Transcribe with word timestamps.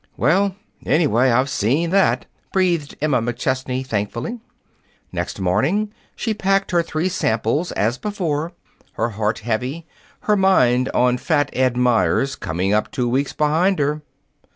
"Well, 0.17 0.55
anyway, 0.83 1.29
I've 1.29 1.47
seen 1.47 1.91
that," 1.91 2.25
breathed 2.51 2.97
Emma 3.01 3.21
McChesney 3.21 3.85
thankfully. 3.85 4.39
Next 5.11 5.39
morning, 5.39 5.93
she 6.15 6.33
packed 6.33 6.71
her 6.71 6.81
three 6.81 7.07
samples, 7.07 7.71
as 7.73 7.99
before, 7.99 8.53
her 8.93 9.09
heart 9.09 9.39
heavy, 9.45 9.85
her 10.21 10.35
mind 10.35 10.89
on 10.95 11.19
Fat 11.19 11.51
Ed 11.53 11.77
Meyers 11.77 12.35
coming 12.35 12.73
up 12.73 12.89
two 12.89 13.07
weeks 13.07 13.33
behind 13.33 13.77
her. 13.77 14.01